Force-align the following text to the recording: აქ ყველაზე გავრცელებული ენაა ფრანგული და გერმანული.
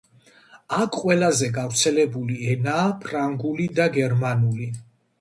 აქ 0.77 0.97
ყველაზე 1.01 1.51
გავრცელებული 1.59 2.39
ენაა 2.57 2.89
ფრანგული 3.07 3.71
და 3.81 3.91
გერმანული. 4.01 4.77